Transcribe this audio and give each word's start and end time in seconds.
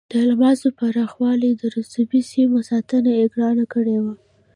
د 0.11 0.13
الماسو 0.25 0.67
پراخو 0.77 1.23
رسوبي 1.77 2.21
سیمو 2.31 2.59
ساتنه 2.69 3.09
یې 3.17 3.25
ګرانه 3.33 3.65
کړې 3.73 3.97
وه. 4.03 4.13